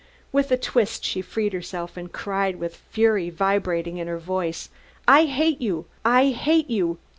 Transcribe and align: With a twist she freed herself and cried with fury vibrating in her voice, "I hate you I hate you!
With 0.31 0.51
a 0.51 0.57
twist 0.57 1.05
she 1.05 1.21
freed 1.21 1.53
herself 1.53 1.95
and 1.95 2.11
cried 2.11 2.55
with 2.55 2.77
fury 2.89 3.29
vibrating 3.29 3.99
in 3.99 4.07
her 4.07 4.17
voice, 4.17 4.71
"I 5.07 5.25
hate 5.25 5.61
you 5.61 5.85
I 6.03 6.29
hate 6.29 6.71
you! 6.71 6.97